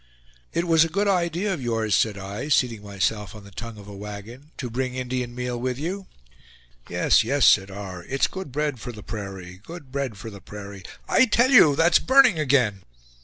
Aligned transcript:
"It 0.51 0.65
was 0.65 0.83
a 0.83 0.89
good 0.89 1.07
idea 1.07 1.53
of 1.53 1.61
yours," 1.61 1.93
said 1.93 2.17
I, 2.17 2.47
seating 2.49 2.81
myself 2.81 3.35
on 3.35 3.43
the 3.43 3.51
tongue 3.51 3.77
of 3.77 3.87
a 3.87 3.95
wagon, 3.95 4.49
"to 4.57 4.67
bring 4.71 4.95
Indian 4.95 5.35
meal 5.35 5.59
with 5.61 5.77
you." 5.77 6.07
"Yes, 6.89 7.23
yes" 7.23 7.47
said 7.47 7.69
R. 7.69 8.03
"It's 8.05 8.25
good 8.25 8.51
bread 8.51 8.79
for 8.79 8.91
the 8.91 9.03
prairie 9.03 9.61
good 9.63 9.91
bread 9.91 10.17
for 10.17 10.31
the 10.31 10.41
prairie. 10.41 10.81
I 11.07 11.25
tell 11.27 11.51
you 11.51 11.75
that's 11.75 11.99
burning 11.99 12.39
again." 12.39 12.81